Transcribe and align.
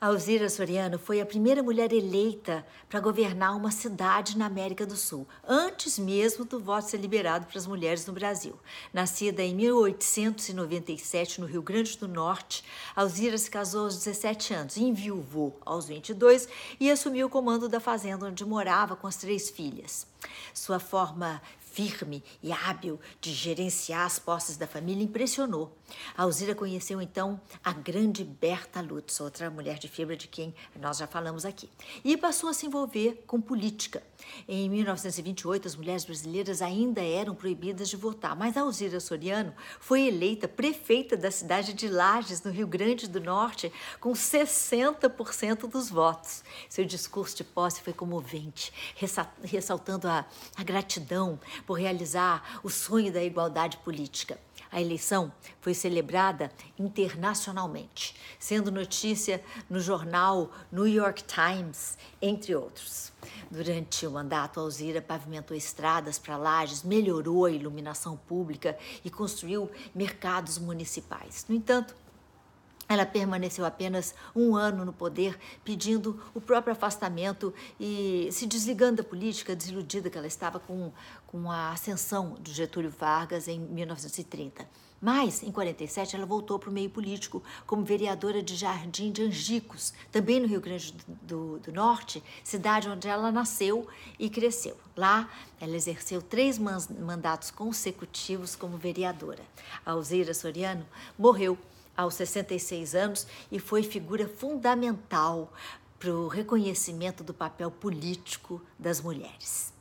Alzira 0.00 0.48
Soriano 0.48 0.96
foi 0.96 1.20
a 1.20 1.26
primeira 1.26 1.60
mulher 1.60 1.92
eleita 1.92 2.64
para 2.88 3.00
governar 3.00 3.56
uma 3.56 3.72
cidade 3.72 4.38
na 4.38 4.46
América 4.46 4.86
do 4.86 4.94
Sul, 4.94 5.26
antes 5.42 5.98
mesmo 5.98 6.44
do 6.44 6.60
voto 6.60 6.88
ser 6.88 6.98
liberado 6.98 7.46
para 7.46 7.58
as 7.58 7.66
mulheres 7.66 8.06
no 8.06 8.12
Brasil. 8.12 8.54
Nascida 8.94 9.42
em 9.42 9.56
1897 9.56 11.40
no 11.40 11.48
Rio 11.48 11.62
Grande 11.62 11.98
do 11.98 12.06
Norte, 12.06 12.62
Alzira 12.94 13.36
se 13.36 13.50
casou 13.50 13.86
aos 13.86 13.96
17 13.96 14.54
anos, 14.54 14.76
enviuvou 14.76 15.58
aos 15.66 15.88
22 15.88 16.48
e 16.78 16.88
assumiu 16.92 17.26
o 17.26 17.30
comando 17.30 17.68
da 17.68 17.80
fazenda 17.80 18.26
onde 18.26 18.44
morava 18.44 18.94
com 18.94 19.08
as 19.08 19.16
três 19.16 19.50
filhas. 19.50 20.06
Sua 20.54 20.78
forma 20.78 21.42
firme 21.78 22.24
e 22.42 22.50
hábil 22.50 22.98
de 23.20 23.32
gerenciar 23.32 24.04
as 24.04 24.18
posses 24.18 24.56
da 24.56 24.66
família 24.66 25.04
impressionou. 25.04 25.78
A 26.16 26.24
Alzira 26.24 26.52
conheceu 26.52 27.00
então 27.00 27.40
a 27.62 27.72
grande 27.72 28.24
Berta 28.24 28.80
Lutz, 28.80 29.20
outra 29.20 29.48
mulher 29.48 29.78
de 29.78 29.86
fibra 29.86 30.16
de 30.16 30.26
quem 30.26 30.52
nós 30.80 30.98
já 30.98 31.06
falamos 31.06 31.44
aqui, 31.44 31.70
e 32.04 32.16
passou 32.16 32.50
a 32.50 32.52
se 32.52 32.66
envolver 32.66 33.22
com 33.28 33.40
política. 33.40 34.02
Em 34.48 34.68
1928, 34.68 35.68
as 35.68 35.76
mulheres 35.76 36.04
brasileiras 36.04 36.60
ainda 36.60 37.00
eram 37.00 37.32
proibidas 37.32 37.88
de 37.88 37.96
votar, 37.96 38.34
mas 38.34 38.56
a 38.56 38.62
Alzira 38.62 38.98
Soriano 38.98 39.54
foi 39.78 40.08
eleita 40.08 40.48
prefeita 40.48 41.16
da 41.16 41.30
cidade 41.30 41.72
de 41.72 41.88
Lages, 41.88 42.42
no 42.42 42.50
Rio 42.50 42.66
Grande 42.66 43.08
do 43.08 43.20
Norte, 43.20 43.72
com 44.00 44.12
60% 44.12 45.68
dos 45.70 45.88
votos. 45.88 46.42
Seu 46.68 46.84
discurso 46.84 47.36
de 47.36 47.44
posse 47.44 47.80
foi 47.80 47.92
comovente, 47.92 48.72
ressaltando 49.42 50.08
a, 50.08 50.24
a 50.56 50.62
gratidão 50.62 51.38
por 51.66 51.78
realizar 51.78 52.60
o 52.62 52.70
sonho 52.70 53.12
da 53.12 53.22
igualdade 53.22 53.76
política. 53.78 54.38
A 54.70 54.80
eleição 54.80 55.32
foi 55.60 55.72
celebrada 55.72 56.52
internacionalmente, 56.78 58.14
sendo 58.38 58.70
notícia 58.70 59.42
no 59.68 59.80
jornal 59.80 60.50
New 60.70 60.86
York 60.86 61.24
Times, 61.24 61.96
entre 62.20 62.54
outros. 62.54 63.10
Durante 63.50 64.06
o 64.06 64.10
mandato, 64.10 64.60
Alzira 64.60 65.00
pavimentou 65.00 65.56
estradas 65.56 66.18
para 66.18 66.36
lajes, 66.36 66.82
melhorou 66.82 67.46
a 67.46 67.50
iluminação 67.50 68.16
pública 68.16 68.78
e 69.04 69.10
construiu 69.10 69.70
mercados 69.94 70.58
municipais. 70.58 71.46
No 71.48 71.54
entanto, 71.54 71.94
ela 72.88 73.04
permaneceu 73.04 73.64
apenas 73.64 74.14
um 74.34 74.56
ano 74.56 74.84
no 74.84 74.92
poder, 74.92 75.38
pedindo 75.64 76.20
o 76.34 76.40
próprio 76.40 76.72
afastamento 76.72 77.52
e 77.78 78.28
se 78.32 78.46
desligando 78.46 79.02
da 79.02 79.08
política, 79.08 79.54
desiludida 79.54 80.08
que 80.08 80.16
ela 80.16 80.26
estava 80.26 80.58
com, 80.58 80.90
com 81.26 81.50
a 81.50 81.70
ascensão 81.70 82.30
do 82.40 82.50
Getúlio 82.50 82.90
Vargas 82.90 83.46
em 83.46 83.60
1930. 83.60 84.66
Mas, 85.00 85.44
em 85.44 85.52
47, 85.52 86.16
ela 86.16 86.26
voltou 86.26 86.58
para 86.58 86.70
o 86.70 86.72
meio 86.72 86.90
político 86.90 87.40
como 87.66 87.84
vereadora 87.84 88.42
de 88.42 88.56
Jardim 88.56 89.12
de 89.12 89.22
Angicos, 89.22 89.92
também 90.10 90.40
no 90.40 90.48
Rio 90.48 90.60
Grande 90.60 90.92
do, 91.22 91.60
do, 91.60 91.72
Norte, 91.72 92.22
cidade 92.42 92.88
onde 92.88 93.06
ela 93.06 93.30
nasceu 93.30 93.86
e 94.18 94.28
cresceu. 94.28 94.76
Lá, 94.96 95.30
ela 95.60 95.76
exerceu 95.76 96.20
três 96.20 96.58
mandatos 96.58 97.52
consecutivos 97.52 98.56
como 98.56 98.76
vereadora. 98.76 99.42
A 99.86 99.92
Alzeira 99.92 100.34
Soriano 100.34 100.84
morreu 101.16 101.56
aos 101.98 102.14
66 102.14 102.94
anos 102.94 103.26
e 103.50 103.58
foi 103.58 103.82
figura 103.82 104.28
fundamental 104.28 105.52
para 105.98 106.12
o 106.12 106.28
reconhecimento 106.28 107.24
do 107.24 107.34
papel 107.34 107.72
político 107.72 108.62
das 108.78 109.00
mulheres. 109.00 109.72